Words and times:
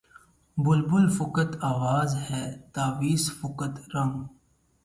بلبل 0.57 1.05
فقط 1.17 1.49
آواز 1.71 2.15
ہے 2.29 2.43
طاؤس 2.73 3.29
فقط 3.41 3.73
رنگ 3.95 4.15